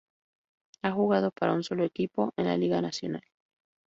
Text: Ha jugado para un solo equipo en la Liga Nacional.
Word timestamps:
Ha 0.81 0.89
jugado 0.89 1.29
para 1.29 1.53
un 1.53 1.63
solo 1.63 1.83
equipo 1.85 2.33
en 2.35 2.47
la 2.47 2.57
Liga 2.57 2.81
Nacional. 2.81 3.21